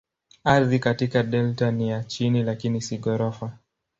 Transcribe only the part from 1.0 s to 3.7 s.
delta ni ya chini lakini si ghorofa.